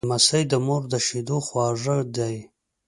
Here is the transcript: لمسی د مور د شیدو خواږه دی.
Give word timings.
لمسی 0.07 0.41
د 0.51 0.53
مور 0.65 0.81
د 0.91 0.93
شیدو 1.05 1.37
خواږه 1.47 1.97
دی. 2.15 2.35